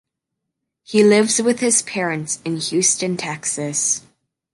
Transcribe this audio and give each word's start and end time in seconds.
He 0.83 1.03
lives 1.03 1.37
with 1.39 1.59
his 1.59 1.83
parents, 1.83 2.39
in 2.43 2.57
Houston, 2.57 3.17
Texas. 3.17 4.01